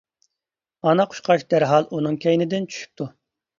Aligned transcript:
ئانا 0.85 1.05
قۇشقاچ 1.11 1.45
دەرھال 1.53 1.87
ئۇنىڭ 1.99 2.19
كەينىدىن 2.27 2.69
چۈشۈپتۇ. 2.75 3.11